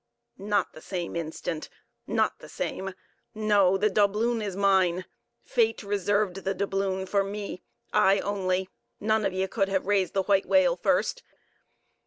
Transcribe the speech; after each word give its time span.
"Not 0.39 0.73
the 0.73 0.81
same 0.81 1.15
instant; 1.15 1.69
not 2.07 2.39
the 2.39 2.49
same—no, 2.49 3.77
the 3.77 3.89
doubloon 3.91 4.41
is 4.41 4.55
mine, 4.55 5.05
Fate 5.43 5.83
reserved 5.83 6.37
the 6.37 6.55
doubloon 6.55 7.05
for 7.05 7.23
me. 7.23 7.61
I 7.93 8.17
only; 8.21 8.67
none 8.99 9.25
of 9.27 9.33
ye 9.33 9.45
could 9.45 9.69
have 9.69 9.85
raised 9.85 10.15
the 10.15 10.23
white 10.23 10.47
whale 10.47 10.75
first. 10.75 11.21